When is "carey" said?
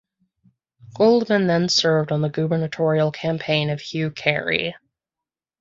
4.09-4.73